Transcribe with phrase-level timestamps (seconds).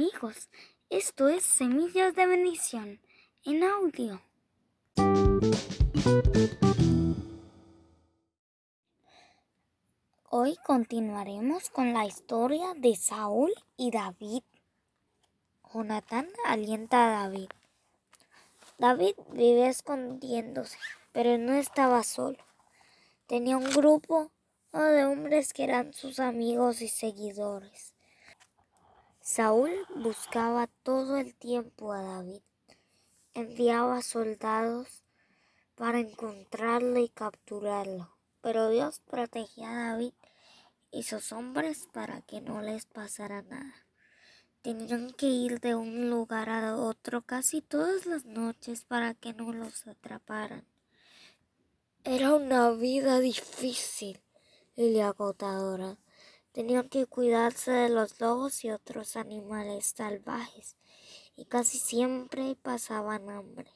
[0.00, 0.48] amigos,
[0.88, 3.00] esto es Semillas de Bendición
[3.44, 4.22] en audio.
[10.30, 14.42] Hoy continuaremos con la historia de Saúl y David.
[15.70, 17.50] Jonatán alienta a David.
[18.78, 20.78] David vive escondiéndose,
[21.12, 22.38] pero no estaba solo.
[23.26, 24.30] Tenía un grupo
[24.72, 27.92] de hombres que eran sus amigos y seguidores.
[29.32, 32.42] Saúl buscaba todo el tiempo a David.
[33.32, 35.04] Enviaba soldados
[35.76, 38.10] para encontrarlo y capturarlo.
[38.40, 40.14] Pero Dios protegía a David
[40.90, 43.86] y sus hombres para que no les pasara nada.
[44.62, 49.52] Tenían que ir de un lugar a otro casi todas las noches para que no
[49.52, 50.66] los atraparan.
[52.02, 54.20] Era una vida difícil
[54.74, 55.98] y agotadora.
[56.52, 60.76] Tenían que cuidarse de los lobos y otros animales salvajes
[61.36, 63.70] y casi siempre pasaban hambre.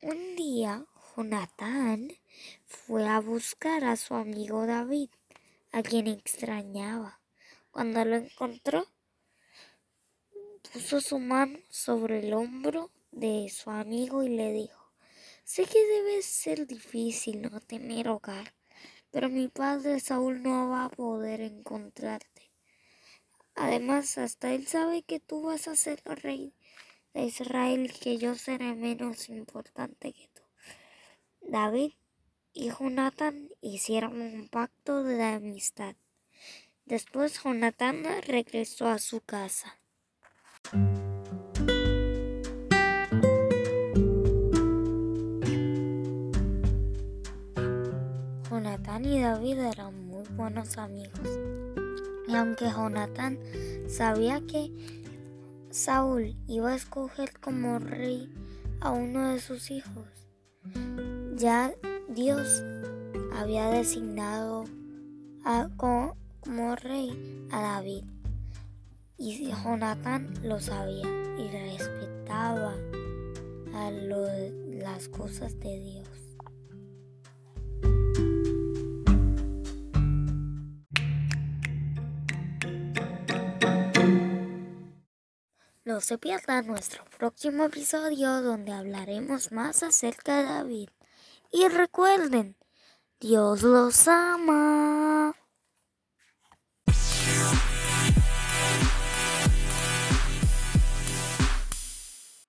[0.00, 0.84] Un día
[1.16, 2.12] Jonatán
[2.64, 5.10] fue a buscar a su amigo David,
[5.70, 7.20] a quien extrañaba.
[7.70, 8.86] Cuando lo encontró,
[10.72, 14.92] puso su mano sobre el hombro de su amigo y le dijo,
[15.44, 18.54] sé que debe ser difícil no tener hogar,
[19.12, 22.50] pero mi padre Saúl no va a poder encontrarte.
[23.54, 26.54] Además, hasta él sabe que tú vas a ser rey
[27.14, 30.42] de Israel que yo seré menos importante que tú.
[31.42, 31.92] David
[32.54, 35.94] y Jonatán hicieron un pacto de amistad.
[36.86, 39.78] Después Jonatán regresó a su casa.
[49.02, 51.38] Jonatán y David eran muy buenos amigos.
[52.28, 53.38] Y aunque Jonatán
[53.88, 54.70] sabía que
[55.70, 58.32] Saúl iba a escoger como rey
[58.80, 60.06] a uno de sus hijos,
[61.36, 61.72] ya
[62.08, 62.62] Dios
[63.34, 64.64] había designado
[65.76, 68.04] como, rey a David
[69.18, 72.74] y Jonatán lo sabía y respetaba
[73.74, 76.31] a las cosas de Dios.
[85.92, 90.88] No se pierda nuestro próximo episodio donde hablaremos más acerca de David.
[91.50, 92.56] Y recuerden,
[93.20, 95.34] Dios los ama.